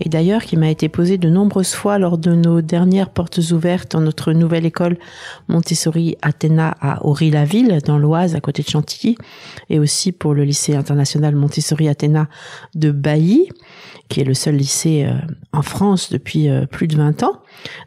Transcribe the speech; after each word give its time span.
et 0.00 0.08
d'ailleurs 0.08 0.42
qui 0.42 0.56
m'a 0.56 0.70
été 0.70 0.88
posée 0.88 1.18
de 1.18 1.28
nombreuses 1.28 1.74
fois 1.74 1.98
lors 1.98 2.18
de 2.18 2.32
nos 2.34 2.60
dernières 2.60 3.10
portes 3.10 3.38
ouvertes 3.52 3.92
dans 3.92 4.00
notre 4.00 4.32
nouvelle 4.32 4.66
école 4.66 4.96
Montessori 5.48 6.16
Athéna 6.22 6.76
à 6.80 7.04
Aury-la-Ville, 7.04 7.80
dans 7.84 7.98
l'Oise, 7.98 8.34
à 8.34 8.40
côté 8.40 8.62
de 8.62 8.68
Chantilly, 8.68 9.16
et 9.68 9.78
aussi 9.78 10.12
pour 10.12 10.34
le 10.34 10.44
lycée 10.44 10.74
international 10.74 11.34
Montessori 11.36 11.88
Athéna 11.88 12.28
de 12.74 12.90
Bailly, 12.90 13.48
qui 14.08 14.20
est 14.20 14.24
le 14.24 14.34
seul 14.34 14.56
lycée 14.56 15.04
euh, 15.06 15.14
en 15.52 15.62
France 15.62 16.10
depuis 16.10 16.48
euh, 16.48 16.66
plus 16.66 16.88
de 16.88 16.96
20 16.96 17.22
ans. 17.22 17.40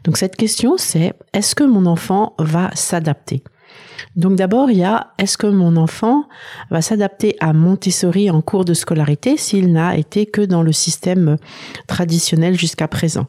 Donc 0.04 0.16
cette 0.16 0.36
question, 0.36 0.76
c'est 0.76 1.14
est-ce 1.32 1.54
que 1.54 1.64
mon 1.64 1.86
enfant 1.86 2.34
va 2.38 2.70
s'adapter? 2.74 3.42
Donc 4.16 4.36
d'abord, 4.36 4.70
il 4.70 4.78
y 4.78 4.84
a 4.84 5.08
est-ce 5.18 5.36
que 5.36 5.46
mon 5.46 5.76
enfant 5.76 6.28
va 6.70 6.82
s'adapter 6.82 7.36
à 7.40 7.52
Montessori 7.52 8.30
en 8.30 8.40
cours 8.42 8.64
de 8.64 8.74
scolarité 8.74 9.36
s'il 9.36 9.72
n'a 9.72 9.96
été 9.96 10.26
que 10.26 10.40
dans 10.40 10.62
le 10.62 10.72
système 10.72 11.36
traditionnel 11.86 12.58
jusqu'à 12.58 12.88
présent? 12.88 13.26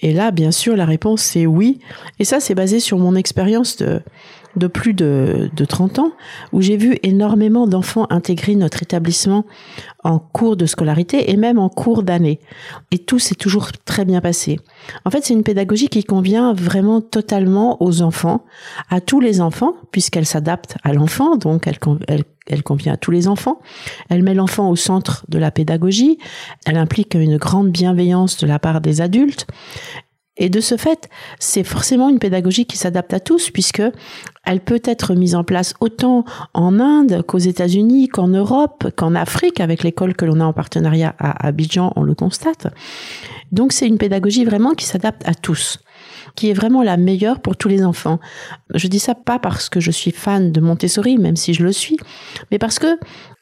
Et 0.00 0.12
là, 0.12 0.30
bien 0.30 0.50
sûr, 0.50 0.76
la 0.76 0.84
réponse 0.84 1.22
c'est 1.22 1.46
oui. 1.46 1.80
Et 2.18 2.24
ça, 2.24 2.40
c'est 2.40 2.54
basé 2.54 2.80
sur 2.80 2.98
mon 2.98 3.14
expérience 3.16 3.76
de, 3.76 4.02
de 4.56 4.66
plus 4.66 4.94
de, 4.94 5.50
de 5.54 5.64
30 5.64 5.98
ans, 5.98 6.12
où 6.52 6.60
j'ai 6.60 6.76
vu 6.76 6.98
énormément 7.02 7.66
d'enfants 7.66 8.06
intégrer 8.10 8.54
notre 8.54 8.82
établissement 8.82 9.44
en 10.02 10.18
cours 10.18 10.56
de 10.56 10.66
scolarité 10.66 11.30
et 11.30 11.36
même 11.36 11.58
en 11.58 11.68
cours 11.68 12.02
d'année. 12.02 12.40
Et 12.90 12.98
tout 12.98 13.18
s'est 13.18 13.34
toujours 13.34 13.72
très 13.84 14.04
bien 14.04 14.20
passé. 14.20 14.60
En 15.04 15.10
fait, 15.10 15.24
c'est 15.24 15.34
une 15.34 15.42
pédagogie 15.42 15.88
qui 15.88 16.04
convient 16.04 16.52
vraiment 16.52 17.00
totalement 17.00 17.82
aux 17.82 18.02
enfants, 18.02 18.44
à 18.90 19.00
tous 19.00 19.20
les 19.20 19.40
enfants, 19.40 19.74
puisqu'elle 19.90 20.26
s'adapte 20.26 20.76
à 20.84 20.92
l'enfant, 20.92 21.36
donc 21.36 21.66
elle, 21.66 21.78
elle, 22.08 22.24
elle 22.46 22.62
convient 22.62 22.92
à 22.92 22.96
tous 22.96 23.10
les 23.10 23.28
enfants. 23.28 23.60
Elle 24.10 24.22
met 24.22 24.34
l'enfant 24.34 24.68
au 24.68 24.76
centre 24.76 25.24
de 25.28 25.38
la 25.38 25.50
pédagogie. 25.50 26.18
Elle 26.66 26.76
implique 26.76 27.14
une 27.14 27.38
grande 27.38 27.70
bienveillance 27.70 28.36
de 28.38 28.46
la 28.46 28.58
part 28.58 28.80
des 28.80 29.00
adultes. 29.00 29.46
Et 30.36 30.48
de 30.48 30.60
ce 30.60 30.76
fait, 30.76 31.08
c'est 31.38 31.62
forcément 31.62 32.08
une 32.08 32.18
pédagogie 32.18 32.66
qui 32.66 32.76
s'adapte 32.76 33.14
à 33.14 33.20
tous 33.20 33.50
puisque 33.50 33.82
elle 34.44 34.60
peut 34.60 34.82
être 34.84 35.14
mise 35.14 35.36
en 35.36 35.44
place 35.44 35.74
autant 35.80 36.24
en 36.54 36.80
Inde 36.80 37.22
qu'aux 37.22 37.38
États-Unis, 37.38 38.08
qu'en 38.08 38.28
Europe, 38.28 38.88
qu'en 38.96 39.14
Afrique 39.14 39.60
avec 39.60 39.84
l'école 39.84 40.14
que 40.14 40.24
l'on 40.24 40.40
a 40.40 40.44
en 40.44 40.52
partenariat 40.52 41.14
à 41.18 41.46
Abidjan, 41.46 41.92
on 41.94 42.02
le 42.02 42.14
constate. 42.14 42.66
Donc 43.52 43.72
c'est 43.72 43.86
une 43.86 43.98
pédagogie 43.98 44.44
vraiment 44.44 44.72
qui 44.72 44.86
s'adapte 44.86 45.26
à 45.26 45.34
tous 45.34 45.78
qui 46.34 46.50
est 46.50 46.54
vraiment 46.54 46.82
la 46.82 46.96
meilleure 46.96 47.40
pour 47.40 47.56
tous 47.56 47.68
les 47.68 47.84
enfants. 47.84 48.18
Je 48.74 48.88
dis 48.88 48.98
ça 48.98 49.14
pas 49.14 49.38
parce 49.38 49.68
que 49.68 49.80
je 49.80 49.90
suis 49.90 50.10
fan 50.10 50.52
de 50.52 50.60
Montessori, 50.60 51.18
même 51.18 51.36
si 51.36 51.54
je 51.54 51.62
le 51.62 51.72
suis, 51.72 51.96
mais 52.50 52.58
parce 52.58 52.78
que 52.78 52.98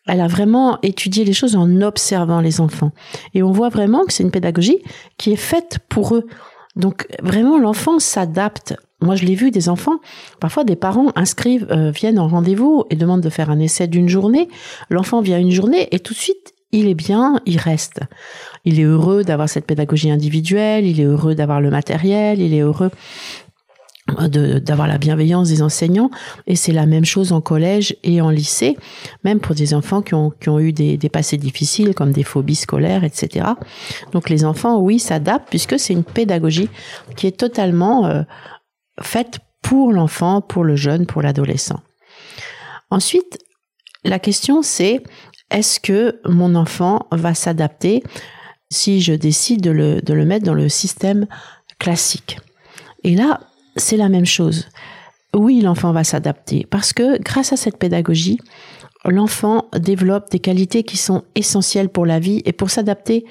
elle 0.07 0.21
a 0.21 0.27
vraiment 0.27 0.79
étudié 0.83 1.25
les 1.25 1.33
choses 1.33 1.55
en 1.55 1.81
observant 1.81 2.41
les 2.41 2.61
enfants. 2.61 2.91
Et 3.35 3.43
on 3.43 3.53
voit 3.53 3.69
vraiment 3.69 4.05
que 4.05 4.13
c'est 4.13 4.25
une 4.25 4.33
pédagogie 4.33 4.79
qui 5.17 5.33
est 5.33 5.37
faite 5.37 5.79
pour 5.89 6.17
eux. 6.17 6.27
Donc 6.77 7.07
vraiment, 7.23 7.59
l'enfant 7.59 7.99
s'adapte. 7.99 8.75
Moi, 9.01 9.17
je 9.17 9.25
l'ai 9.25 9.35
vu 9.35 9.51
des 9.51 9.69
enfants. 9.69 9.99
Parfois, 10.41 10.65
des 10.65 10.77
parents 10.77 11.13
inscrivent, 11.17 11.67
euh, 11.71 11.91
viennent 11.91 12.19
en 12.19 12.29
rendez-vous 12.29 12.85
et 12.91 12.97
demandent 12.97 13.21
de 13.21 13.31
faire 13.31 13.51
un 13.51 13.59
essai 13.59 13.87
d'une 13.87 14.09
journée. 14.09 14.49
L'enfant 14.91 15.21
vient 15.21 15.39
une 15.39 15.51
journée 15.51 15.89
et 15.91 15.99
tout 15.99 16.15
de 16.15 16.19
suite, 16.19 16.55
il 16.71 16.89
est 16.89 16.95
bien, 16.95 17.41
il 17.45 17.59
reste. 17.59 18.01
Il 18.65 18.81
est 18.81 18.85
heureux 18.85 19.25
d'avoir 19.25 19.49
cette 19.49 19.67
pédagogie 19.67 20.11
individuelle, 20.11 20.87
il 20.87 21.01
est 21.01 21.05
heureux 21.05 21.35
d'avoir 21.35 21.61
le 21.61 21.71
matériel, 21.71 22.41
il 22.41 22.55
est 22.55 22.61
heureux 22.61 22.91
d'avoir 24.09 24.89
la 24.89 24.99
bienveillance 24.99 25.49
des 25.49 25.63
enseignants. 25.63 26.11
Et 26.47 26.57
c'est 26.57 26.73
la 26.73 26.87
même 26.87 27.05
chose 27.05 27.33
en 27.33 27.41
collège 27.41 27.97
et 28.03 28.21
en 28.21 28.31
lycée 28.31 28.77
même 29.25 29.41
pour 29.41 29.55
des 29.55 29.75
enfants 29.75 30.03
qui 30.03 30.15
ont, 30.15 30.31
qui 30.31 30.49
ont 30.49 30.59
eu 30.59 30.73
des, 30.73 30.97
des 30.97 31.09
passés 31.09 31.37
difficiles 31.37 31.95
comme 31.95 32.13
des 32.13 32.25
phobies 32.25 32.57
scolaires 32.57 33.05
etc 33.05 33.47
donc 34.13 34.29
les 34.29 34.45
enfants 34.45 34.81
oui 34.81 34.99
s'adaptent 34.99 35.49
puisque 35.49 35.79
c'est 35.79 35.93
une 35.93 36.05
pédagogie 36.05 36.69
qui 37.17 37.27
est 37.27 37.37
totalement 37.37 38.07
euh, 38.07 38.23
faite 39.01 39.39
pour 39.63 39.93
l'enfant 39.93 40.41
pour 40.41 40.65
le 40.65 40.77
jeune 40.77 41.07
pour 41.07 41.23
l'adolescent. 41.23 41.81
Ensuite 42.91 43.39
la 44.05 44.19
question 44.19 44.63
c'est 44.63 45.03
est-ce 45.51 45.79
que 45.79 46.21
mon 46.25 46.55
enfant 46.55 47.07
va 47.13 47.35
s'adapter 47.35 48.03
si 48.71 49.01
je 49.01 49.13
décide 49.13 49.61
de 49.61 49.71
le, 49.71 50.01
de 50.01 50.15
le 50.15 50.25
mettre 50.25 50.47
dans 50.47 50.55
le 50.55 50.69
système 50.69 51.27
classique? 51.79 52.41
Et 53.05 53.15
là 53.15 53.41
c'est 53.77 53.97
la 53.97 54.09
même 54.09 54.27
chose. 54.27 54.69
Oui, 55.35 55.61
l'enfant 55.61 55.93
va 55.93 56.05
s'adapter 56.05 56.67
parce 56.71 56.93
que 56.93 57.21
grâce 57.23 57.53
à 57.53 57.57
cette 57.57 57.79
pédagogie, 57.79 58.39
l'enfant 59.05 59.67
développe 59.79 60.31
des 60.31 60.39
qualités 60.39 60.83
qui 60.83 60.97
sont 60.97 61.23
essentielles 61.35 61.89
pour 61.89 62.07
la 62.07 62.19
vie 62.19 62.43
et 62.45 62.53
pour 62.53 62.71
s'adapter 62.71 63.25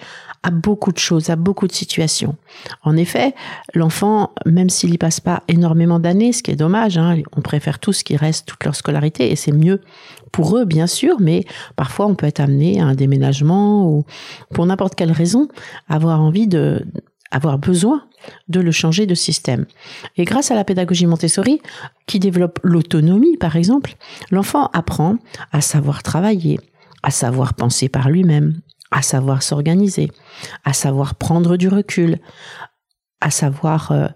à 0.44 0.50
beaucoup 0.50 0.91
de 0.91 0.97
choses, 0.97 1.29
à 1.29 1.35
beaucoup 1.35 1.68
de 1.68 1.72
situations. 1.72 2.35
En 2.84 2.97
effet, 2.97 3.35
l'enfant, 3.75 4.31
même 4.46 4.69
s'il 4.69 4.90
n'y 4.90 4.97
passe 4.97 5.19
pas 5.19 5.44
énormément 5.47 6.00
d'années, 6.00 6.34
ce 6.34 6.41
qui 6.41 6.50
est 6.50 6.56
dommage, 6.56 6.97
hein, 6.97 7.18
on 7.38 7.41
préfère 7.41 7.78
tous 7.78 8.02
qu'ils 8.02 8.18
restent 8.18 8.47
toute 8.47 8.63
leur 8.63 8.75
scolarité 8.75 9.31
et 9.31 9.35
c'est 9.35 9.52
mieux 9.52 9.81
pour 10.31 10.58
eux, 10.58 10.66
bien 10.66 10.88
sûr, 10.88 11.17
mais 11.20 11.46
parfois 11.76 12.08
on 12.08 12.16
peut 12.16 12.26
être 12.26 12.40
amené 12.40 12.82
à 12.82 12.85
un 12.85 12.96
déménagement 12.96 13.88
ou 13.88 14.05
pour 14.53 14.66
n'importe 14.66 14.96
quelle 14.96 15.11
raison 15.11 15.47
avoir 15.88 16.22
envie 16.22 16.47
de 16.47 16.84
avoir 17.31 17.57
besoin 17.57 18.03
de 18.47 18.59
le 18.59 18.72
changer 18.72 19.05
de 19.05 19.16
système. 19.16 19.66
Et 20.17 20.25
grâce 20.25 20.51
à 20.51 20.55
la 20.55 20.63
pédagogie 20.63 21.07
Montessori, 21.07 21.61
qui 22.05 22.19
développe 22.19 22.59
l'autonomie 22.63 23.37
par 23.37 23.55
exemple, 23.55 23.95
l'enfant 24.29 24.69
apprend 24.73 25.17
à 25.51 25.61
savoir 25.61 26.03
travailler, 26.03 26.59
à 27.03 27.11
savoir 27.11 27.53
penser 27.53 27.89
par 27.89 28.09
lui-même, 28.09 28.61
à 28.91 29.01
savoir 29.01 29.41
s'organiser, 29.41 30.11
à 30.63 30.73
savoir 30.73 31.16
prendre 31.16 31.57
du 31.57 31.67
recul, 31.67 32.19
à 33.22 33.31
savoir 33.31 33.91
euh, 33.91 34.07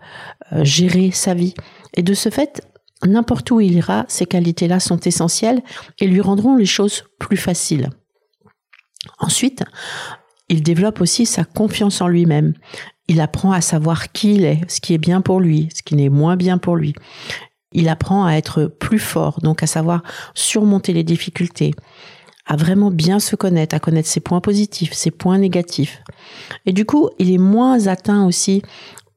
euh, 0.52 0.64
gérer 0.64 1.12
sa 1.12 1.34
vie. 1.34 1.54
Et 1.96 2.04
de 2.04 2.14
ce 2.14 2.30
fait, 2.30 2.68
n'importe 3.06 3.50
où 3.52 3.62
il 3.62 3.74
ira, 3.74 4.06
ces 4.08 4.26
qualités-là 4.26 4.80
sont 4.80 5.00
essentielles 5.00 5.62
et 6.00 6.08
lui 6.08 6.22
rendront 6.22 6.56
les 6.56 6.66
choses 6.66 7.04
plus 7.20 7.38
faciles. 7.38 7.90
Ensuite, 9.20 9.64
il 10.50 10.64
développe 10.64 11.02
aussi 11.02 11.26
sa 11.26 11.44
confiance 11.44 12.02
en 12.02 12.08
lui-même 12.08 12.54
il 13.08 13.22
apprend 13.22 13.52
à 13.52 13.62
savoir 13.62 14.12
qui 14.12 14.36
il 14.36 14.46
est, 14.46 14.62
ce 14.68 14.82
qui 14.82 14.94
est 14.94 14.98
bien 14.98 15.22
pour 15.22 15.40
lui, 15.40 15.70
ce 15.74 15.84
qui 15.84 15.96
n'est 15.96 16.10
moins 16.10 16.36
bien 16.36 16.58
pour 16.58 16.76
lui. 16.76 16.96
Il 17.72 17.90
apprend 17.90 18.26
à 18.26 18.34
être 18.34 18.66
plus 18.66 19.00
fort, 19.00 19.40
donc 19.42 19.62
à 19.62 19.68
savoir 19.68 20.02
surmonter 20.34 20.94
les 20.94 21.04
difficultés, 21.04 21.74
à 22.46 22.56
vraiment 22.56 22.90
bien 22.90 23.20
se 23.20 23.36
connaître, 23.36 23.76
à 23.76 23.80
connaître 23.80 24.08
ses 24.08 24.22
points 24.22 24.42
positifs, 24.42 24.94
ses 24.94 25.12
points 25.12 25.38
négatifs. 25.38 26.02
Et 26.66 26.74
du 26.74 26.86
coup, 26.86 27.10
il 27.20 27.32
est 27.32 27.38
moins 27.38 27.88
atteint 27.88 28.26
aussi 28.26 28.62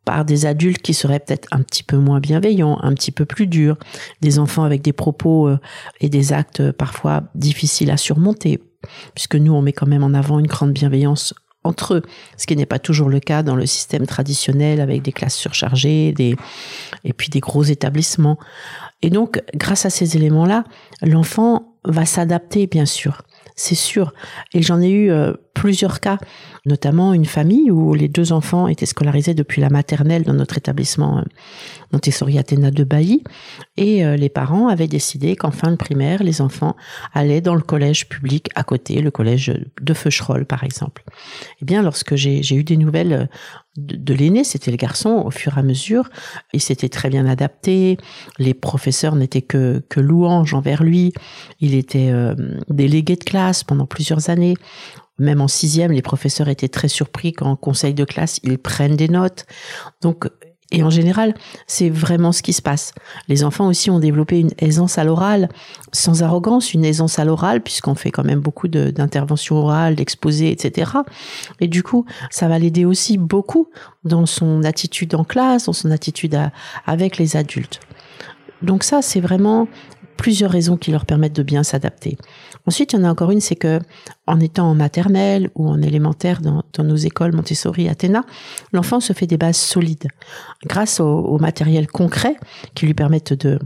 par 0.05 0.25
des 0.25 0.47
adultes 0.47 0.83
qui 0.83 0.95
seraient 0.95 1.21
peut-être 1.21 1.49
un 1.51 1.63
petit 1.63 1.83
peu 1.83 1.99
moins 1.99 2.19
bienveillants, 2.19 2.79
un 2.83 2.95
petit 2.95 3.13
peu 3.13 3.27
plus 3.27 3.47
durs, 3.47 3.77
des 4.23 4.39
enfants 4.39 4.65
avec 4.65 4.81
des 4.81 4.95
propos 4.95 5.49
euh, 5.49 5.59
et 6.01 6.09
des 6.09 6.33
actes 6.33 6.73
parfois 6.73 7.25
difficiles 7.35 7.91
à 7.91 7.99
surmonter, 7.99 8.59
puisque 9.15 9.37
nous, 9.37 9.53
on 9.53 9.63
met 9.63 9.73
quand 9.73 9.87
même 9.87 10.05
en 10.05 10.15
avant 10.15 10.39
une 10.39 10.47
grande 10.47 10.73
bienveillance 10.73 11.35
entre 11.65 11.95
eux, 11.95 12.03
ce 12.37 12.47
qui 12.47 12.57
n'est 12.57 12.67
pas 12.67 12.79
toujours 12.79 13.09
le 13.09 13.21
cas 13.21 13.43
dans 13.43 13.57
le 13.57 13.67
système 13.67 14.07
traditionnel 14.07 14.81
avec 14.81 15.03
des 15.03 15.13
classes 15.13 15.37
surchargées 15.37 16.13
des, 16.13 16.37
et 17.05 17.13
puis 17.13 17.29
des 17.29 17.41
gros 17.41 17.65
établissements. 17.65 18.39
Et 19.03 19.11
donc, 19.11 19.43
grâce 19.55 19.85
à 19.85 19.91
ces 19.91 20.17
éléments-là, 20.17 20.65
l'enfant 21.03 21.75
va 21.85 22.07
s'adapter, 22.07 22.67
bien 22.67 22.87
sûr 22.87 23.23
c'est 23.59 23.75
sûr. 23.75 24.15
Et 24.55 24.63
j'en 24.63 24.81
ai 24.81 24.89
eu 24.89 25.11
euh, 25.11 25.35
plusieurs 25.59 25.99
cas, 25.99 26.19
notamment 26.67 27.13
une 27.13 27.25
famille 27.25 27.73
où 27.73 27.93
les 27.93 28.07
deux 28.07 28.33
enfants 28.33 28.69
étaient 28.69 28.87
scolarisés 28.87 29.35
depuis 29.35 29.61
la 29.61 29.71
maternelle 29.71 30.23
dans 30.23 30.33
notre 30.33 30.57
établissement 30.57 31.19
euh, 31.19 31.23
Montessori 31.93 32.39
Athéna 32.39 32.71
de 32.71 32.85
Bailly. 32.85 33.25
Et 33.77 34.07
euh, 34.07 34.17
les 34.17 34.29
parents 34.29 34.69
avaient 34.69 34.87
décidé 34.87 35.35
qu'en 35.35 35.51
fin 35.51 35.73
de 35.73 35.77
primaire, 35.77 36.23
les 36.23 36.41
enfants 36.41 36.77
allaient 37.13 37.41
dans 37.41 37.57
le 37.57 37.61
collège 37.61 38.09
public 38.09 38.51
à 38.55 38.63
côté, 38.63 39.01
le 39.01 39.11
collège 39.11 39.53
de 39.81 39.95
Feucherolles 39.95 40.47
par 40.47 40.63
exemple. 40.63 41.03
Eh 41.61 41.65
bien, 41.65 41.83
lorsque 41.83 42.15
j'ai 42.15 42.55
eu 42.55 42.63
des 42.63 42.77
nouvelles 42.77 43.29
de, 43.77 44.15
l'aîné, 44.15 44.45
c'était 44.45 44.71
le 44.71 44.77
garçon, 44.77 45.23
au 45.25 45.31
fur 45.31 45.57
et 45.57 45.61
à 45.61 45.63
mesure, 45.63 46.09
il 46.53 46.61
s'était 46.61 46.89
très 46.89 47.09
bien 47.09 47.27
adapté, 47.27 47.97
les 48.39 48.55
professeurs 48.55 49.15
n'étaient 49.15 49.43
que, 49.43 49.83
louanges 49.97 50.55
envers 50.55 50.83
lui, 50.83 51.13
il 51.61 51.75
était 51.75 52.11
euh, 52.11 52.35
délégué 52.69 53.17
de 53.17 53.25
classe 53.25 53.65
pendant 53.65 53.87
plusieurs 53.87 54.31
années, 54.31 54.55
même 55.19 55.41
en 55.41 55.49
sixième, 55.49 55.93
les 55.93 56.03
professeurs 56.03 56.49
étaient 56.49 56.69
très 56.69 56.89
surpris 56.89 57.33
qu'en 57.33 57.57
conseil 57.57 57.95
de 57.95 58.05
classe, 58.05 58.41
ils 58.43 58.59
prennent 58.59 58.97
des 58.97 59.09
notes. 59.09 59.47
Donc, 60.01 60.29
et 60.71 60.83
en 60.83 60.91
général, 60.91 61.33
c'est 61.67 61.89
vraiment 61.89 62.31
ce 62.31 62.43
qui 62.43 62.53
se 62.53 62.61
passe. 62.61 62.93
Les 63.29 63.43
enfants 63.43 63.69
aussi 63.69 63.91
ont 63.91 63.99
développé 63.99 64.39
une 64.39 64.51
aisance 64.59 64.99
à 64.99 65.05
l'oral, 65.05 65.49
sans 65.93 66.23
arrogance, 66.23 66.75
une 66.75 66.85
aisance 66.85 67.19
à 67.19 67.25
l'oral, 67.25 67.63
puisqu'on 67.63 67.95
fait 67.95 68.11
quand 68.11 68.25
même 68.25 68.41
beaucoup 68.41 68.69
d'interventions 68.69 69.57
orales, 69.57 69.95
d'exposés, 69.95 70.51
etc. 70.51 70.91
Et 71.61 71.69
du 71.69 71.83
coup, 71.83 72.05
ça 72.31 72.49
va 72.49 72.59
l'aider 72.59 72.85
aussi 72.85 73.17
beaucoup 73.17 73.69
dans 74.05 74.27
son 74.27 74.63
attitude 74.63 75.15
en 75.15 75.25
classe, 75.25 75.65
dans 75.65 75.73
son 75.73 75.91
attitude 75.91 76.39
avec 76.85 77.17
les 77.17 77.37
adultes. 77.37 77.81
Donc 78.61 78.83
ça, 78.83 79.01
c'est 79.01 79.21
vraiment 79.21 79.69
plusieurs 80.19 80.51
raisons 80.51 80.77
qui 80.77 80.91
leur 80.91 81.07
permettent 81.07 81.37
de 81.37 81.43
bien 81.43 81.63
s'adapter. 81.63 82.19
Ensuite, 82.67 82.93
il 82.93 82.97
y 82.97 82.99
en 82.99 83.05
a 83.05 83.11
encore 83.11 83.31
une, 83.31 83.41
c'est 83.41 83.57
que 83.57 83.81
en 84.27 84.41
étant 84.41 84.69
en 84.69 84.75
maternelle 84.75 85.49
ou 85.55 85.67
en 85.69 85.81
élémentaire 85.81 86.43
dans, 86.43 86.63
nos 86.85 86.97
écoles 86.97 87.33
Montessori, 87.33 87.89
Athéna, 87.89 88.25
l'enfant 88.73 89.01
se 89.01 89.15
fait 89.15 89.27
des 89.27 89.39
bases 89.39 89.57
solides 89.57 90.09
grâce 90.67 91.01
au, 91.01 91.39
matériel 91.39 91.87
concret 91.87 92.37
qui 92.75 92.87
lui 92.87 92.95
permettent 92.95 93.33
de, 93.33 93.59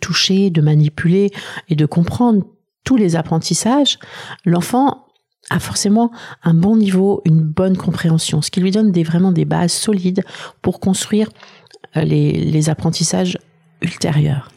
toucher, 0.00 0.50
de 0.50 0.62
manipuler 0.62 1.30
et 1.68 1.74
de 1.74 1.84
comprendre 1.84 2.44
tous 2.84 2.96
les 2.96 3.16
apprentissages. 3.16 3.98
L'enfant 4.44 5.04
a 5.50 5.58
forcément 5.58 6.12
un 6.44 6.54
bon 6.54 6.76
niveau, 6.76 7.22
une 7.24 7.42
bonne 7.42 7.76
compréhension, 7.76 8.40
ce 8.40 8.50
qui 8.50 8.60
lui 8.60 8.70
donne 8.70 8.92
vraiment 9.02 9.32
des 9.32 9.44
bases 9.44 9.72
solides 9.72 10.22
pour 10.62 10.78
construire 10.78 11.28
euh, 11.96 12.02
les 12.02 12.70
apprentissages 12.70 13.36
ultérieurs. 13.82 14.48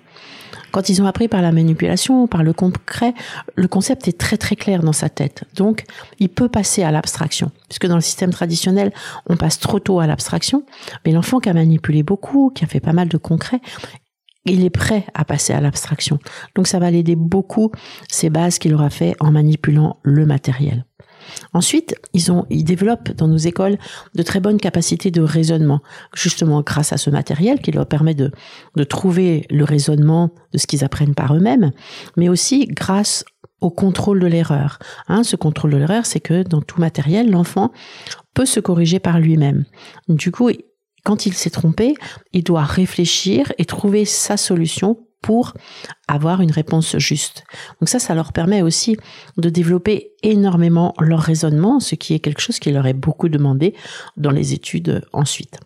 Quand 0.72 0.90
ils 0.90 1.02
ont 1.02 1.06
appris 1.06 1.28
par 1.28 1.42
la 1.42 1.52
manipulation, 1.52 2.28
par 2.28 2.44
le 2.44 2.54
concret, 2.54 3.14
le 3.56 3.68
concept 3.68 4.08
est 4.08 4.18
très 4.18 4.38
très 4.38 4.56
clair 4.56 4.82
dans 4.82 4.94
sa 4.94 5.10
tête. 5.10 5.44
Donc, 5.56 5.84
il 6.20 6.30
peut 6.30 6.50
passer 6.50 6.84
à 6.84 6.92
l'abstraction. 6.92 7.52
Puisque 7.68 7.88
dans 7.88 7.96
le 7.96 8.02
système 8.02 8.32
traditionnel, 8.32 8.94
on 9.28 9.36
passe 9.36 9.60
trop 9.60 9.80
tôt 9.80 10.00
à 10.00 10.08
l'abstraction. 10.08 10.64
Mais 11.06 11.12
l'enfant 11.12 11.40
qui 11.40 11.50
a 11.50 11.54
manipulé 11.54 12.04
beaucoup, 12.04 12.52
qui 12.54 12.64
a 12.64 12.68
fait 12.68 12.80
pas 12.80 12.94
mal 12.94 13.10
de 13.10 13.18
concret, 13.18 13.60
il 14.46 14.64
est 14.66 14.70
prêt 14.70 15.06
à 15.14 15.26
passer 15.26 15.54
à 15.54 15.62
l'abstraction. 15.62 16.20
Donc 16.56 16.68
ça 16.68 16.80
va 16.80 16.90
l'aider 16.90 17.16
beaucoup, 17.16 17.72
ces 18.10 18.30
bases 18.30 18.58
qu'il 18.58 18.74
aura 18.74 18.90
fait 18.90 19.16
en 19.20 19.32
manipulant 19.32 19.98
le 20.04 20.26
matériel. 20.26 20.86
Ensuite, 21.54 21.96
ils, 22.14 22.32
ont, 22.32 22.46
ils 22.50 22.64
développent 22.64 23.12
dans 23.12 23.28
nos 23.28 23.38
écoles 23.38 23.78
de 24.16 24.24
très 24.24 24.40
bonnes 24.40 24.60
capacités 24.60 25.12
de 25.12 25.22
raisonnement, 25.22 25.82
justement 26.14 26.62
grâce 26.62 26.94
à 26.94 26.98
ce 26.98 27.10
matériel 27.10 27.62
qui 27.62 27.72
leur 27.72 27.86
permet 27.86 28.14
de, 28.14 28.32
de 28.76 28.84
trouver 28.84 29.46
le 29.50 29.64
raisonnement 29.64 30.32
de 30.54 30.58
ce 30.58 30.68
qu'ils 30.68 30.84
apprennent 30.84 31.16
par 31.16 31.36
eux-mêmes, 31.36 31.72
mais 32.18 32.30
aussi 32.30 32.66
grâce 32.68 33.24
au 33.62 33.70
contrôle 33.70 34.20
de 34.20 34.28
l'erreur. 34.28 34.80
Hein, 35.08 35.24
ce 35.24 35.36
contrôle 35.36 35.72
de 35.72 35.78
l'erreur, 35.78 36.06
c'est 36.06 36.20
que 36.20 36.44
dans 36.44 36.62
tout 36.62 36.80
matériel, 36.80 37.30
l'enfant 37.30 37.72
peut 38.34 38.46
se 38.46 38.60
corriger 38.60 39.00
par 39.00 39.20
lui-même. 39.20 39.66
Du 40.10 40.32
coup, 40.32 40.50
quand 41.04 41.26
il 41.26 41.34
s'est 41.34 41.50
trompé, 41.50 41.96
il 42.34 42.44
doit 42.44 42.64
réfléchir 42.64 43.52
et 43.58 43.66
trouver 43.66 44.06
sa 44.06 44.38
solution 44.38 44.98
pour 45.22 45.54
avoir 46.08 46.42
une 46.42 46.52
réponse 46.52 46.98
juste. 46.98 47.44
Donc 47.80 47.90
ça, 47.90 48.00
ça 48.00 48.16
leur 48.16 48.34
permet 48.34 48.62
aussi 48.62 48.98
de 49.38 49.50
développer 49.50 50.14
énormément 50.24 50.94
leur 51.00 51.20
raisonnement, 51.20 51.80
ce 51.80 51.96
qui 51.96 52.14
est 52.14 52.20
quelque 52.20 52.42
chose 52.42 52.60
qui 52.60 52.72
leur 52.72 52.88
est 52.88 52.94
beaucoup 52.94 53.30
demandé 53.30 53.76
dans 54.18 54.32
les 54.32 54.54
études 54.54 55.06
ensuite. 55.14 55.60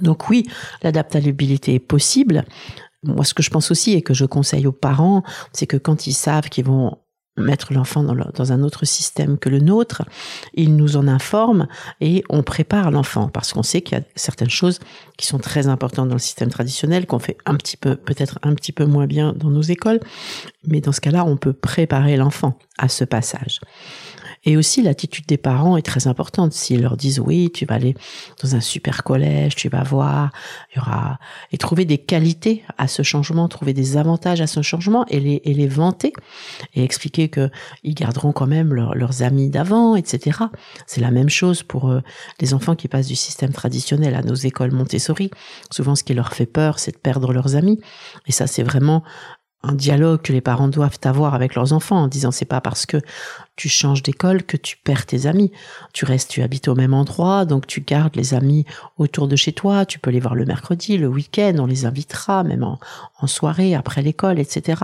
Donc 0.00 0.28
oui, 0.30 0.46
l'adaptabilité 0.82 1.74
est 1.74 1.78
possible. 1.78 2.44
Moi, 3.04 3.24
ce 3.24 3.34
que 3.34 3.42
je 3.42 3.50
pense 3.50 3.70
aussi 3.70 3.92
et 3.92 4.02
que 4.02 4.14
je 4.14 4.24
conseille 4.24 4.66
aux 4.66 4.72
parents, 4.72 5.22
c'est 5.52 5.66
que 5.66 5.76
quand 5.76 6.06
ils 6.06 6.12
savent 6.12 6.48
qu'ils 6.48 6.64
vont 6.64 6.98
mettre 7.36 7.72
l'enfant 7.72 8.02
dans, 8.02 8.52
un 8.52 8.62
autre 8.62 8.84
système 8.84 9.38
que 9.38 9.48
le 9.48 9.58
nôtre, 9.58 10.02
il 10.54 10.76
nous 10.76 10.96
en 10.96 11.08
informe 11.08 11.66
et 12.00 12.24
on 12.28 12.42
prépare 12.42 12.90
l'enfant 12.90 13.28
parce 13.28 13.52
qu'on 13.52 13.62
sait 13.62 13.80
qu'il 13.80 13.96
y 13.96 14.00
a 14.00 14.04
certaines 14.16 14.50
choses 14.50 14.80
qui 15.16 15.26
sont 15.26 15.38
très 15.38 15.66
importantes 15.66 16.08
dans 16.08 16.14
le 16.14 16.20
système 16.20 16.50
traditionnel 16.50 17.06
qu'on 17.06 17.18
fait 17.18 17.38
un 17.46 17.54
petit 17.54 17.76
peu 17.78 17.96
peut-être 17.96 18.38
un 18.42 18.54
petit 18.54 18.72
peu 18.72 18.84
moins 18.84 19.06
bien 19.06 19.32
dans 19.34 19.50
nos 19.50 19.62
écoles, 19.62 20.00
mais 20.66 20.80
dans 20.80 20.92
ce 20.92 21.00
cas-là, 21.00 21.24
on 21.24 21.36
peut 21.36 21.54
préparer 21.54 22.16
l'enfant 22.16 22.58
à 22.78 22.88
ce 22.88 23.04
passage. 23.04 23.60
Et 24.44 24.56
aussi, 24.56 24.82
l'attitude 24.82 25.26
des 25.26 25.36
parents 25.36 25.76
est 25.76 25.82
très 25.82 26.06
importante. 26.06 26.52
S'ils 26.52 26.82
leur 26.82 26.96
disent 26.96 27.20
oui, 27.20 27.50
tu 27.52 27.64
vas 27.64 27.74
aller 27.74 27.94
dans 28.42 28.56
un 28.56 28.60
super 28.60 29.04
collège, 29.04 29.54
tu 29.54 29.68
vas 29.68 29.82
voir, 29.82 30.30
il 30.72 30.78
y 30.78 30.80
aura, 30.80 31.18
et 31.52 31.58
trouver 31.58 31.84
des 31.84 31.98
qualités 31.98 32.64
à 32.78 32.88
ce 32.88 33.02
changement, 33.02 33.48
trouver 33.48 33.72
des 33.72 33.96
avantages 33.96 34.40
à 34.40 34.46
ce 34.46 34.62
changement 34.62 35.06
et 35.08 35.20
les, 35.20 35.40
et 35.44 35.54
les 35.54 35.68
vanter 35.68 36.12
et 36.74 36.82
expliquer 36.82 37.28
que 37.28 37.50
ils 37.82 37.94
garderont 37.94 38.32
quand 38.32 38.46
même 38.46 38.74
leurs 38.74 39.22
amis 39.22 39.50
d'avant, 39.50 39.96
etc. 39.96 40.38
C'est 40.86 41.00
la 41.00 41.10
même 41.10 41.28
chose 41.28 41.62
pour 41.62 41.90
euh, 41.90 42.00
les 42.40 42.54
enfants 42.54 42.74
qui 42.74 42.88
passent 42.88 43.06
du 43.06 43.16
système 43.16 43.52
traditionnel 43.52 44.14
à 44.14 44.22
nos 44.22 44.34
écoles 44.34 44.72
Montessori. 44.72 45.30
Souvent, 45.70 45.94
ce 45.94 46.04
qui 46.04 46.14
leur 46.14 46.32
fait 46.32 46.46
peur, 46.46 46.78
c'est 46.78 46.92
de 46.92 46.98
perdre 46.98 47.32
leurs 47.32 47.56
amis. 47.56 47.80
Et 48.26 48.32
ça, 48.32 48.46
c'est 48.46 48.62
vraiment 48.62 49.02
un 49.62 49.74
dialogue 49.74 50.22
que 50.22 50.32
les 50.32 50.40
parents 50.40 50.68
doivent 50.68 50.98
avoir 51.04 51.34
avec 51.34 51.54
leurs 51.54 51.72
enfants 51.72 52.02
en 52.02 52.08
disant 52.08 52.30
c'est 52.32 52.44
pas 52.44 52.60
parce 52.60 52.84
que 52.84 52.96
tu 53.54 53.68
changes 53.68 54.02
d'école 54.02 54.42
que 54.42 54.56
tu 54.56 54.76
perds 54.76 55.06
tes 55.06 55.26
amis. 55.26 55.52
Tu 55.92 56.04
restes, 56.04 56.30
tu 56.30 56.42
habites 56.42 56.68
au 56.68 56.74
même 56.74 56.94
endroit, 56.94 57.44
donc 57.44 57.66
tu 57.66 57.80
gardes 57.80 58.16
les 58.16 58.34
amis 58.34 58.64
autour 58.98 59.28
de 59.28 59.36
chez 59.36 59.52
toi. 59.52 59.86
Tu 59.86 59.98
peux 59.98 60.10
les 60.10 60.20
voir 60.20 60.34
le 60.34 60.44
mercredi, 60.44 60.96
le 60.96 61.06
week-end, 61.06 61.54
on 61.58 61.66
les 61.66 61.84
invitera, 61.84 62.42
même 62.42 62.64
en, 62.64 62.80
en 63.20 63.26
soirée, 63.26 63.74
après 63.74 64.02
l'école, 64.02 64.38
etc. 64.38 64.82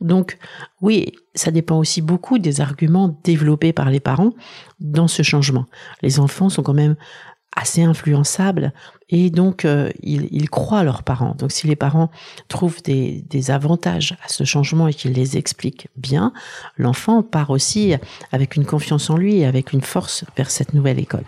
Donc 0.00 0.38
oui, 0.80 1.12
ça 1.34 1.50
dépend 1.50 1.78
aussi 1.78 2.02
beaucoup 2.02 2.38
des 2.38 2.60
arguments 2.60 3.18
développés 3.24 3.72
par 3.72 3.90
les 3.90 4.00
parents 4.00 4.34
dans 4.78 5.08
ce 5.08 5.22
changement. 5.22 5.66
Les 6.02 6.20
enfants 6.20 6.48
sont 6.48 6.62
quand 6.62 6.74
même 6.74 6.96
assez 7.56 7.82
influençables 7.82 8.72
et 9.08 9.30
donc 9.30 9.64
euh, 9.64 9.90
ils, 10.02 10.50
croient 10.50 10.84
leurs 10.84 11.02
parents. 11.02 11.34
Donc 11.38 11.52
si 11.52 11.66
les 11.66 11.76
parents 11.76 12.10
trouvent 12.48 12.82
des, 12.82 13.24
des 13.28 13.50
avantages 13.50 14.16
à 14.24 14.28
ce 14.28 14.44
changement 14.44 14.88
et 14.88 14.94
qu'ils 14.94 15.12
les 15.12 15.36
expliquent 15.36 15.88
bien, 15.96 16.32
l'enfant 16.76 17.22
part 17.22 17.50
aussi 17.50 17.94
avec 18.32 18.56
une 18.56 18.64
confiance 18.64 19.10
en 19.10 19.16
lui 19.16 19.38
et 19.38 19.46
avec 19.46 19.72
une 19.72 19.82
force 19.82 20.24
vers 20.36 20.50
cette 20.50 20.74
nouvelle 20.74 20.98
école. 20.98 21.24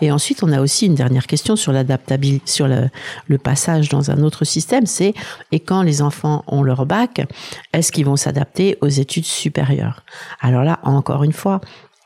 Et 0.00 0.10
ensuite, 0.10 0.42
on 0.42 0.50
a 0.50 0.60
aussi 0.60 0.86
une 0.86 0.94
dernière 0.94 1.26
question 1.26 1.56
sur 1.56 1.72
l'adaptabilité, 1.72 2.50
sur 2.50 2.66
le, 2.66 2.88
le, 3.26 3.38
passage 3.38 3.88
dans 3.88 4.10
un 4.10 4.22
autre 4.22 4.44
système, 4.44 4.86
c'est 4.86 5.14
et 5.52 5.60
quand 5.60 5.82
les 5.82 6.02
enfants 6.02 6.42
ont 6.46 6.62
leur 6.62 6.86
bac, 6.86 7.22
est-ce 7.72 7.92
qu'ils 7.92 8.06
vont 8.06 8.16
s'adapter 8.16 8.76
aux 8.80 8.88
études 8.88 9.26
supérieures? 9.26 10.04
Alors 10.40 10.64
là, 10.64 10.80
encore 10.82 11.22
une 11.22 11.32
fois, 11.32 11.60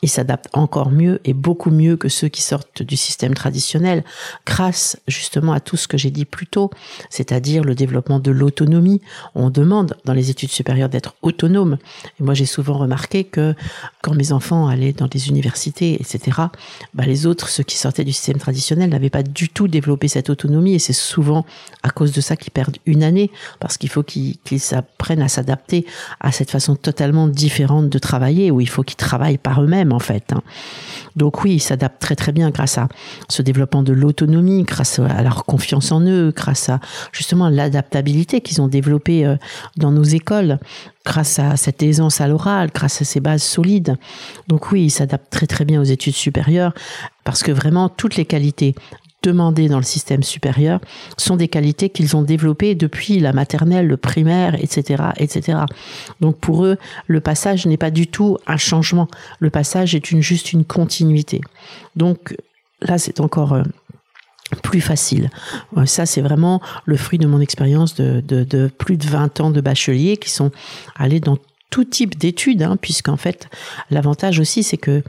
ils 0.06 0.08
s'adaptent 0.08 0.48
encore 0.52 0.92
mieux 0.92 1.20
et 1.24 1.32
beaucoup 1.32 1.72
mieux 1.72 1.96
que 1.96 2.08
ceux 2.08 2.28
qui 2.28 2.40
sortent 2.40 2.80
du 2.80 2.96
système 2.96 3.34
traditionnel 3.34 4.04
grâce 4.46 4.96
justement 5.08 5.52
à 5.52 5.58
tout 5.58 5.76
ce 5.76 5.88
que 5.88 5.98
j'ai 5.98 6.12
dit 6.12 6.24
plus 6.24 6.46
tôt, 6.46 6.70
c'est-à-dire 7.10 7.64
le 7.64 7.74
développement 7.74 8.20
de 8.20 8.30
l'autonomie. 8.30 9.02
On 9.34 9.50
demande 9.50 9.96
dans 10.04 10.12
les 10.12 10.30
études 10.30 10.52
supérieures 10.52 10.88
d'être 10.88 11.16
autonome. 11.22 11.76
Et 12.20 12.22
moi, 12.22 12.34
j'ai 12.34 12.46
souvent 12.46 12.78
remarqué 12.78 13.24
que 13.24 13.56
quand 14.00 14.14
mes 14.14 14.30
enfants 14.30 14.68
allaient 14.68 14.92
dans 14.92 15.08
des 15.08 15.28
universités, 15.28 15.94
etc., 15.94 16.40
bah, 16.94 17.04
les 17.04 17.26
autres, 17.26 17.48
ceux 17.48 17.64
qui 17.64 17.76
sortaient 17.76 18.04
du 18.04 18.12
système 18.12 18.38
traditionnel, 18.38 18.90
n'avaient 18.90 19.10
pas 19.10 19.24
du 19.24 19.48
tout 19.48 19.66
développé 19.66 20.06
cette 20.06 20.30
autonomie 20.30 20.74
et 20.74 20.78
c'est 20.78 20.92
souvent 20.92 21.44
à 21.82 21.90
cause 21.90 22.12
de 22.12 22.20
ça 22.20 22.36
qu'ils 22.36 22.52
perdent 22.52 22.76
une 22.86 23.02
année 23.02 23.32
parce 23.58 23.76
qu'il 23.76 23.88
faut 23.88 24.04
qu'ils 24.04 24.38
apprennent 24.70 25.22
à 25.22 25.28
s'adapter 25.28 25.84
à 26.20 26.30
cette 26.30 26.52
façon 26.52 26.76
totalement 26.76 27.26
différente 27.26 27.88
de 27.88 27.98
travailler 27.98 28.52
où 28.52 28.60
il 28.60 28.68
faut 28.68 28.84
qu'ils 28.84 28.96
travaillent 28.96 29.38
par 29.38 29.62
eux-mêmes 29.62 29.95
en 29.96 29.98
fait. 29.98 30.32
Hein. 30.32 30.42
Donc 31.16 31.42
oui, 31.42 31.54
ils 31.54 31.60
s'adaptent 31.60 32.00
très 32.00 32.14
très 32.14 32.32
bien 32.32 32.50
grâce 32.50 32.78
à 32.78 32.88
ce 33.28 33.42
développement 33.42 33.82
de 33.82 33.92
l'autonomie, 33.92 34.62
grâce 34.62 34.98
à 34.98 35.22
leur 35.22 35.44
confiance 35.44 35.90
en 35.90 36.02
eux, 36.02 36.32
grâce 36.36 36.68
à 36.68 36.78
justement 37.12 37.48
l'adaptabilité 37.48 38.40
qu'ils 38.42 38.60
ont 38.60 38.68
développée 38.68 39.26
euh, 39.26 39.36
dans 39.76 39.90
nos 39.90 40.04
écoles, 40.04 40.58
grâce 41.04 41.38
à 41.38 41.56
cette 41.56 41.82
aisance 41.82 42.20
à 42.20 42.28
l'oral, 42.28 42.70
grâce 42.72 43.00
à 43.02 43.04
ces 43.04 43.20
bases 43.20 43.42
solides. 43.42 43.96
Donc 44.48 44.70
oui, 44.70 44.84
ils 44.84 44.90
s'adaptent 44.90 45.30
très 45.30 45.46
très 45.46 45.64
bien 45.64 45.80
aux 45.80 45.84
études 45.84 46.14
supérieures 46.14 46.74
parce 47.24 47.42
que 47.42 47.50
vraiment 47.50 47.88
toutes 47.88 48.16
les 48.16 48.26
qualités 48.26 48.74
demandées 49.26 49.68
dans 49.68 49.78
le 49.78 49.82
système 49.82 50.22
supérieur 50.22 50.80
sont 51.16 51.36
des 51.36 51.48
qualités 51.48 51.90
qu'ils 51.90 52.16
ont 52.16 52.22
développées 52.22 52.74
depuis 52.74 53.18
la 53.18 53.32
maternelle, 53.32 53.86
le 53.86 53.96
primaire, 53.96 54.54
etc., 54.54 55.02
etc. 55.16 55.58
Donc 56.20 56.38
pour 56.38 56.64
eux, 56.64 56.76
le 57.06 57.20
passage 57.20 57.66
n'est 57.66 57.76
pas 57.76 57.90
du 57.90 58.06
tout 58.06 58.38
un 58.46 58.56
changement. 58.56 59.08
Le 59.40 59.50
passage 59.50 59.94
est 59.94 60.06
juste 60.20 60.52
une 60.52 60.64
continuité. 60.64 61.40
Donc 61.96 62.36
là, 62.80 62.98
c'est 62.98 63.20
encore 63.20 63.54
euh, 63.54 63.62
plus 64.62 64.80
facile. 64.80 65.30
Euh, 65.76 65.86
ça, 65.86 66.06
c'est 66.06 66.20
vraiment 66.20 66.60
le 66.84 66.96
fruit 66.96 67.18
de 67.18 67.26
mon 67.26 67.40
expérience 67.40 67.94
de, 67.94 68.70
plus 68.78 68.96
de 68.96 69.06
20 69.06 69.40
ans 69.40 69.50
de 69.50 69.60
bachelier 69.60 70.16
qui 70.16 70.30
sont 70.30 70.52
allés 70.94 71.20
dans 71.20 71.38
tout 71.70 71.84
type 71.84 72.16
d'études, 72.16 72.62
hein, 72.62 72.76
puisqu'en 72.80 73.16
fait, 73.16 73.48
l'avantage 73.90 74.38
aussi, 74.38 74.62
c'est 74.62 74.76
que 74.76 75.02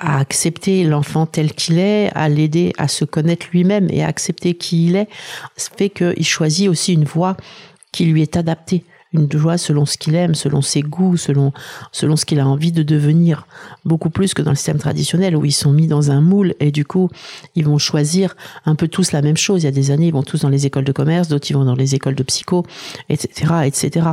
à 0.00 0.18
accepter 0.18 0.84
l'enfant 0.84 1.26
tel 1.26 1.52
qu'il 1.52 1.78
est, 1.78 2.10
à 2.14 2.28
l'aider 2.28 2.72
à 2.78 2.88
se 2.88 3.04
connaître 3.04 3.46
lui-même 3.52 3.88
et 3.90 4.02
à 4.02 4.08
accepter 4.08 4.54
qui 4.54 4.86
il 4.86 4.96
est, 4.96 5.08
fait 5.56 5.90
qu'il 5.90 6.24
choisit 6.24 6.68
aussi 6.68 6.94
une 6.94 7.04
voie 7.04 7.36
qui 7.92 8.06
lui 8.06 8.22
est 8.22 8.36
adaptée 8.36 8.84
une 9.12 9.26
voie 9.26 9.58
selon 9.58 9.86
ce 9.86 9.96
qu'il 9.96 10.14
aime, 10.14 10.34
selon 10.34 10.62
ses 10.62 10.82
goûts, 10.82 11.16
selon, 11.16 11.52
selon 11.92 12.16
ce 12.16 12.24
qu'il 12.24 12.38
a 12.38 12.46
envie 12.46 12.72
de 12.72 12.82
devenir. 12.82 13.46
Beaucoup 13.84 14.10
plus 14.10 14.34
que 14.34 14.42
dans 14.42 14.50
le 14.50 14.56
système 14.56 14.78
traditionnel 14.78 15.36
où 15.36 15.44
ils 15.44 15.52
sont 15.52 15.72
mis 15.72 15.86
dans 15.86 16.10
un 16.10 16.20
moule 16.20 16.54
et 16.60 16.70
du 16.70 16.84
coup, 16.84 17.10
ils 17.56 17.64
vont 17.64 17.78
choisir 17.78 18.36
un 18.66 18.74
peu 18.74 18.88
tous 18.88 19.12
la 19.12 19.22
même 19.22 19.36
chose. 19.36 19.62
Il 19.62 19.66
y 19.66 19.68
a 19.68 19.72
des 19.72 19.90
années, 19.90 20.06
ils 20.06 20.12
vont 20.12 20.22
tous 20.22 20.42
dans 20.42 20.48
les 20.48 20.66
écoles 20.66 20.84
de 20.84 20.92
commerce, 20.92 21.28
d'autres 21.28 21.50
ils 21.50 21.54
vont 21.54 21.64
dans 21.64 21.74
les 21.74 21.94
écoles 21.94 22.14
de 22.14 22.22
psycho, 22.22 22.64
etc., 23.08 23.52
etc 23.64 24.10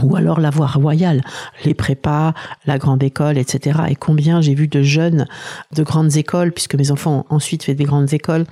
ou 0.00 0.16
alors 0.16 0.40
la 0.40 0.50
voie 0.50 0.66
royale, 0.66 1.22
les 1.64 1.74
prépas, 1.74 2.34
la 2.66 2.78
grande 2.78 3.02
école, 3.02 3.38
etc. 3.38 3.80
Et 3.88 3.96
combien 3.96 4.40
j'ai 4.40 4.54
vu 4.54 4.68
de 4.68 4.82
jeunes 4.82 5.26
de 5.74 5.82
grandes 5.82 6.16
écoles, 6.16 6.52
puisque 6.52 6.74
mes 6.74 6.90
enfants 6.90 7.26
ont 7.30 7.34
ensuite 7.34 7.62
fait 7.62 7.74
des 7.74 7.84
grandes 7.84 8.12
écoles, 8.12 8.46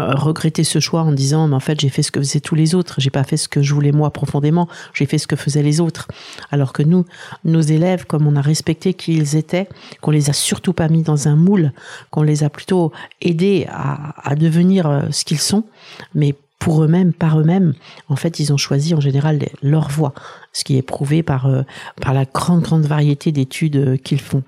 euh, 0.00 0.12
regretter 0.14 0.64
ce 0.64 0.80
choix 0.80 1.02
en 1.02 1.12
disant, 1.12 1.48
mais 1.48 1.54
en 1.54 1.60
fait, 1.60 1.80
j'ai 1.80 1.88
fait 1.88 2.02
ce 2.02 2.10
que 2.10 2.20
faisaient 2.20 2.40
tous 2.40 2.54
les 2.54 2.74
autres, 2.74 2.96
j'ai 2.98 3.10
pas 3.10 3.24
fait 3.24 3.36
ce 3.36 3.48
que 3.48 3.62
je 3.62 3.72
voulais 3.74 3.92
moi 3.92 4.10
profondément, 4.10 4.68
j'ai 4.92 5.06
fait 5.06 5.18
ce 5.18 5.26
que 5.26 5.36
faisaient 5.36 5.62
les 5.62 5.80
autres. 5.80 6.08
Alors 6.50 6.72
que 6.72 6.82
nous, 6.82 7.06
nos 7.44 7.60
élèves, 7.60 8.06
comme 8.06 8.26
on 8.26 8.36
a 8.36 8.42
respecté 8.42 8.94
qui 8.94 9.14
ils 9.14 9.36
étaient, 9.36 9.68
qu'on 10.00 10.10
les 10.10 10.30
a 10.30 10.32
surtout 10.32 10.72
pas 10.72 10.88
mis 10.88 11.02
dans 11.02 11.28
un 11.28 11.36
moule, 11.36 11.72
qu'on 12.10 12.22
les 12.22 12.44
a 12.44 12.50
plutôt 12.50 12.92
aidés 13.20 13.66
à, 13.70 14.30
à 14.30 14.34
devenir 14.34 14.86
euh, 14.86 15.02
ce 15.10 15.24
qu'ils 15.24 15.40
sont, 15.40 15.64
mais 16.14 16.34
pour 16.62 16.84
eux-mêmes, 16.84 17.12
par 17.12 17.40
eux-mêmes, 17.40 17.74
en 18.08 18.14
fait, 18.14 18.38
ils 18.38 18.52
ont 18.52 18.56
choisi 18.56 18.94
en 18.94 19.00
général 19.00 19.40
leur 19.64 19.88
voie, 19.88 20.14
ce 20.52 20.62
qui 20.62 20.76
est 20.76 20.82
prouvé 20.82 21.24
par, 21.24 21.46
euh, 21.46 21.62
par 22.00 22.14
la 22.14 22.24
grande, 22.24 22.62
grande 22.62 22.84
variété 22.84 23.32
d'études 23.32 23.74
euh, 23.74 23.96
qu'ils 23.96 24.20
font. 24.20 24.44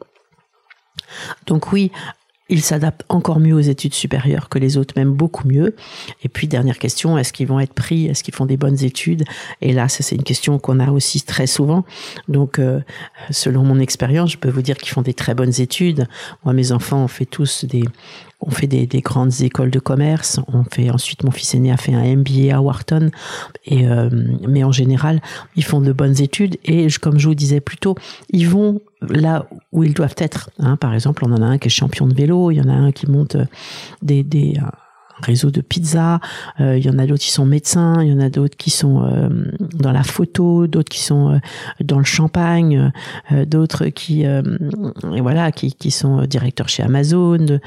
Donc 1.49 1.73
oui, 1.73 1.91
ils 2.49 2.63
s'adaptent 2.63 3.05
encore 3.09 3.41
mieux 3.41 3.55
aux 3.55 3.61
études 3.61 3.95
supérieures 3.95 4.49
que 4.49 4.61
les 4.61 4.77
autres, 4.77 4.95
même 4.97 5.13
beaucoup 5.13 5.49
mieux. 5.49 5.75
Et 6.23 6.29
puis, 6.29 6.47
dernière 6.47 6.79
question, 6.79 7.19
est-ce 7.19 7.33
qu'ils 7.33 7.49
vont 7.49 7.59
être 7.59 7.73
pris? 7.73 8.07
Est-ce 8.07 8.23
qu'ils 8.23 8.35
font 8.35 8.47
des 8.47 8.57
bonnes 8.57 8.85
études? 8.85 9.25
Et 9.61 9.73
là, 9.73 9.89
ça, 9.89 10.05
c'est 10.05 10.15
une 10.15 10.23
question 10.23 10.61
qu'on 10.61 10.79
a 10.79 10.93
aussi 10.93 11.23
très 11.23 11.49
souvent. 11.49 11.85
Donc, 12.29 12.61
euh, 12.61 12.81
selon 13.31 13.65
mon 13.65 13.81
expérience, 13.81 14.31
je 14.31 14.39
peux 14.39 14.51
vous 14.51 14.63
dire 14.63 14.77
qu'ils 14.77 14.91
font 14.91 15.03
des 15.03 15.15
très 15.15 15.35
bonnes 15.35 15.61
études. 15.61 16.07
Moi, 16.45 16.55
mes 16.55 16.71
enfants 16.71 17.03
ont 17.03 17.09
fait 17.09 17.27
tous 17.27 17.65
des, 17.65 17.83
on 18.47 18.51
fait 18.51 18.67
des, 18.67 18.87
grandes 19.01 19.41
écoles 19.41 19.71
de 19.71 19.79
commerce. 19.79 20.41
On 20.53 20.65
fait 20.65 20.91
ensuite, 20.91 21.25
mon 21.25 21.31
fils 21.31 21.55
aîné 21.55 21.73
a 21.73 21.77
fait 21.77 21.95
un 21.95 22.17
MBA 22.17 22.55
à 22.55 22.61
Wharton. 22.61 23.11
Euh, 23.73 24.11
mais 24.49 24.65
en 24.65 24.73
général, 24.73 25.21
ils 25.57 25.65
font 25.65 25.81
de 25.81 25.93
bonnes 25.93 26.21
études 26.21 26.57
et 26.65 26.87
comme 27.01 27.19
je 27.19 27.29
vous 27.29 27.35
disais 27.35 27.61
plus 27.61 27.79
tôt, 27.79 27.95
ils 28.31 28.49
vont 28.49 28.81
là 29.03 29.47
où 29.73 29.85
ils 29.85 29.95
doivent 29.95 30.17
être. 30.19 30.51
Hein. 30.59 30.77
Par 30.77 30.95
exemple, 30.95 31.25
on 31.25 31.33
en 31.33 31.43
a 31.43 31.47
un 31.47 31.59
qui 31.59 31.69
est 31.69 31.71
champion 31.71 32.07
de 32.07 32.15
vélo, 32.15 32.51
il 32.51 32.57
y 32.57 32.61
en 32.61 32.69
a 32.69 32.75
un 32.75 32.93
qui 32.93 33.11
monte 33.11 33.37
des, 34.03 34.23
des 34.23 34.59
réseau 35.23 35.51
de 35.51 35.61
pizza. 35.61 36.21
Euh, 36.61 36.79
il 36.79 36.85
y 36.85 36.91
en 36.91 36.99
a 36.99 37.07
d'autres 37.07 37.23
qui 37.23 37.31
sont 37.31 37.47
médecins, 37.47 38.03
il 38.03 38.09
y 38.09 38.13
en 38.13 38.21
a 38.21 38.31
d'autres 38.31 38.57
qui 38.57 38.71
sont 38.71 39.05
euh, 39.05 39.29
dans 39.75 39.93
la 39.93 40.03
photo, 40.03 40.67
d'autres 40.67 40.89
qui 40.89 41.01
sont 41.01 41.35
euh, 41.35 41.39
dans 41.81 41.99
le 41.99 42.05
champagne, 42.05 42.93
d'autres 43.47 43.87
qui 43.87 44.25
voilà 45.21 45.53
qui, 45.53 45.73
qui 45.73 45.91
sont 45.91 46.23
directeurs 46.27 46.69
chez 46.69 46.83
Amazon, 46.83 47.61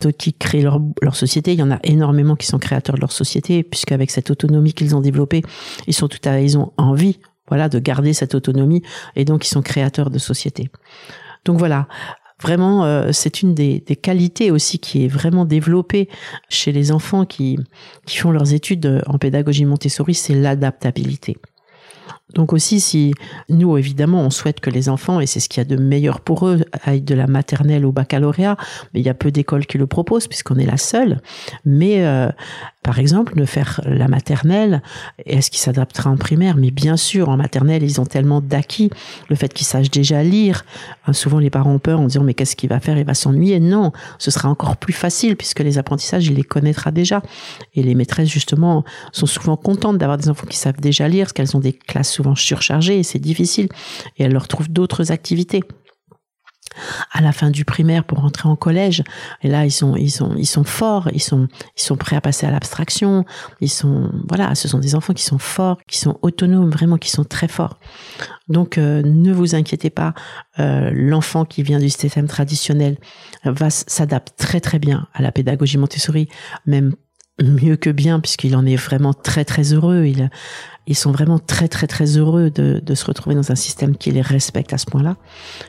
d'autres 0.00 0.16
qui 0.16 0.32
créent 0.32 0.62
leur, 0.62 0.80
leur 1.02 1.16
société. 1.16 1.52
Il 1.52 1.58
y 1.58 1.62
en 1.62 1.70
a 1.70 1.78
énormément 1.82 2.36
qui 2.36 2.46
sont 2.46 2.58
créateurs 2.58 2.96
de 2.96 3.00
leur 3.00 3.12
société, 3.12 3.62
puisqu'avec 3.62 4.10
cette 4.10 4.30
autonomie 4.30 4.72
qu'ils 4.72 4.94
ont 4.96 5.00
développée, 5.00 5.42
ils 5.86 5.94
sont 5.94 6.08
tout 6.08 6.18
à 6.24 6.40
ils 6.40 6.58
ont 6.58 6.72
envie 6.76 7.18
voilà 7.48 7.68
de 7.68 7.78
garder 7.78 8.12
cette 8.12 8.34
autonomie 8.34 8.82
et 9.16 9.24
donc 9.24 9.46
ils 9.46 9.50
sont 9.50 9.62
créateurs 9.62 10.10
de 10.10 10.18
société. 10.18 10.70
Donc 11.44 11.58
voilà, 11.58 11.86
Vraiment, 12.42 12.84
euh, 12.84 13.10
c'est 13.12 13.42
une 13.42 13.54
des, 13.54 13.80
qualités 13.80 14.50
aussi 14.50 14.78
qui 14.78 15.04
est 15.04 15.08
vraiment 15.08 15.44
développée 15.44 16.08
chez 16.48 16.72
les 16.72 16.92
enfants 16.92 17.24
qui, 17.24 17.58
qui 18.06 18.18
font 18.18 18.32
leurs 18.32 18.52
études 18.52 19.02
en 19.06 19.18
pédagogie 19.18 19.64
Montessori, 19.64 20.14
c'est 20.14 20.34
l'adaptabilité. 20.34 21.36
Donc 22.32 22.54
aussi, 22.54 22.80
si 22.80 23.12
nous, 23.50 23.76
évidemment, 23.76 24.22
on 24.22 24.30
souhaite 24.30 24.60
que 24.60 24.70
les 24.70 24.88
enfants, 24.88 25.20
et 25.20 25.26
c'est 25.26 25.40
ce 25.40 25.48
qu'il 25.48 25.60
y 25.60 25.60
a 25.60 25.64
de 25.64 25.76
meilleur 25.76 26.20
pour 26.20 26.48
eux, 26.48 26.62
aillent 26.84 27.02
de 27.02 27.14
la 27.14 27.26
maternelle 27.26 27.84
au 27.84 27.92
baccalauréat, 27.92 28.56
mais 28.92 29.00
il 29.00 29.06
y 29.06 29.10
a 29.10 29.14
peu 29.14 29.30
d'écoles 29.30 29.66
qui 29.66 29.76
le 29.76 29.86
proposent 29.86 30.26
puisqu'on 30.26 30.56
est 30.56 30.64
la 30.64 30.78
seule. 30.78 31.20
Mais 31.66 32.04
euh, 32.04 32.30
par 32.82 32.98
exemple, 32.98 33.36
de 33.36 33.44
faire 33.44 33.82
la 33.84 34.08
maternelle, 34.08 34.82
est-ce 35.26 35.50
qu'il 35.50 35.60
s'adaptera 35.60 36.10
en 36.10 36.16
primaire? 36.16 36.56
Mais 36.56 36.70
bien 36.70 36.96
sûr, 36.96 37.28
en 37.28 37.36
maternelle, 37.36 37.82
ils 37.82 38.00
ont 38.00 38.06
tellement 38.06 38.40
d'acquis, 38.40 38.90
le 39.28 39.36
fait 39.36 39.52
qu'ils 39.52 39.66
sachent 39.66 39.90
déjà 39.90 40.22
lire. 40.22 40.64
Hein, 41.06 41.12
souvent, 41.12 41.38
les 41.38 41.50
parents 41.50 41.72
ont 41.72 41.78
peur 41.78 42.00
en 42.00 42.06
disant, 42.06 42.24
mais 42.24 42.34
qu'est-ce 42.34 42.56
qu'il 42.56 42.70
va 42.70 42.80
faire? 42.80 42.96
Il 42.96 43.04
va 43.04 43.14
s'ennuyer? 43.14 43.60
Non, 43.60 43.92
ce 44.18 44.30
sera 44.30 44.48
encore 44.48 44.78
plus 44.78 44.94
facile 44.94 45.36
puisque 45.36 45.60
les 45.60 45.76
apprentissages, 45.76 46.26
il 46.26 46.34
les 46.34 46.42
connaîtra 46.42 46.90
déjà. 46.90 47.22
Et 47.74 47.82
les 47.82 47.94
maîtresses, 47.94 48.30
justement, 48.30 48.82
sont 49.12 49.26
souvent 49.26 49.56
contentes 49.56 49.98
d'avoir 49.98 50.16
des 50.16 50.30
enfants 50.30 50.46
qui 50.46 50.56
savent 50.56 50.80
déjà 50.80 51.06
lire, 51.06 51.26
parce 51.26 51.34
qu'elles 51.34 51.56
ont 51.56 51.60
des 51.60 51.74
classes 51.74 52.13
souvent 52.14 52.34
surchargées 52.34 52.98
et 52.98 53.02
c'est 53.02 53.18
difficile. 53.18 53.68
Et 54.16 54.24
elles 54.24 54.32
leur 54.32 54.48
trouvent 54.48 54.70
d'autres 54.70 55.12
activités 55.12 55.62
à 57.12 57.20
la 57.20 57.32
fin 57.32 57.50
du 57.50 57.64
primaire 57.64 58.04
pour 58.04 58.18
rentrer 58.18 58.48
en 58.48 58.56
collège. 58.56 59.02
Et 59.42 59.48
là, 59.48 59.64
ils 59.64 59.70
sont, 59.70 59.94
forts, 60.64 61.08
ils 61.12 61.22
sont, 61.22 61.48
ils 61.76 61.96
prêts 61.96 62.16
à 62.16 62.20
passer 62.20 62.46
à 62.46 62.50
l'abstraction. 62.50 63.24
Ils 63.60 63.70
sont, 63.70 64.10
voilà, 64.28 64.54
ce 64.54 64.68
sont 64.68 64.78
des 64.78 64.94
enfants 64.94 65.12
qui 65.12 65.22
sont 65.22 65.38
forts, 65.38 65.78
qui 65.86 65.98
sont 65.98 66.18
autonomes, 66.22 66.70
vraiment, 66.70 66.96
qui 66.96 67.10
sont 67.10 67.24
très 67.24 67.48
forts. 67.48 67.78
Donc, 68.48 68.78
euh, 68.78 69.02
ne 69.04 69.32
vous 69.32 69.54
inquiétez 69.54 69.90
pas, 69.90 70.14
euh, 70.58 70.90
l'enfant 70.92 71.44
qui 71.44 71.62
vient 71.62 71.78
du 71.78 71.88
système 71.88 72.26
traditionnel 72.26 72.98
va 73.44 73.70
s'adapter 73.70 74.32
très 74.36 74.60
très 74.60 74.78
bien 74.78 75.06
à 75.14 75.22
la 75.22 75.32
pédagogie 75.32 75.78
Montessori, 75.78 76.28
même 76.66 76.94
mieux 77.42 77.76
que 77.76 77.90
bien 77.90 78.20
puisqu'il 78.20 78.54
en 78.56 78.64
est 78.66 78.76
vraiment 78.76 79.12
très 79.12 79.44
très 79.44 79.72
heureux. 79.72 80.04
Il, 80.06 80.30
ils 80.86 80.94
sont 80.94 81.12
vraiment 81.12 81.38
très 81.38 81.68
très 81.68 81.86
très 81.86 82.16
heureux 82.16 82.50
de, 82.50 82.94
se 82.94 83.04
retrouver 83.04 83.34
dans 83.34 83.50
un 83.50 83.56
système 83.56 83.96
qui 83.96 84.10
les 84.10 84.20
respecte 84.20 84.72
à 84.72 84.78
ce 84.78 84.86
point-là. 84.86 85.16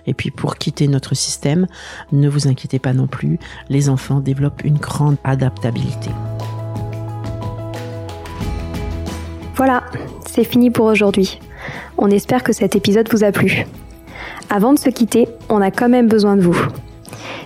Et 0.07 0.13
puis 0.13 0.31
pour 0.31 0.57
quitter 0.57 0.87
notre 0.87 1.15
système, 1.15 1.67
ne 2.11 2.27
vous 2.29 2.47
inquiétez 2.47 2.79
pas 2.79 2.93
non 2.93 3.07
plus, 3.07 3.39
les 3.69 3.89
enfants 3.89 4.19
développent 4.19 4.63
une 4.63 4.77
grande 4.77 5.17
adaptabilité. 5.23 6.09
Voilà, 9.55 9.83
c'est 10.29 10.43
fini 10.43 10.69
pour 10.69 10.85
aujourd'hui. 10.85 11.39
On 11.97 12.11
espère 12.11 12.43
que 12.43 12.51
cet 12.51 12.75
épisode 12.75 13.09
vous 13.09 13.23
a 13.23 13.31
plu. 13.31 13.65
Avant 14.49 14.73
de 14.73 14.79
se 14.79 14.89
quitter, 14.89 15.27
on 15.49 15.61
a 15.61 15.71
quand 15.71 15.89
même 15.89 16.07
besoin 16.07 16.35
de 16.35 16.41
vous. 16.41 16.57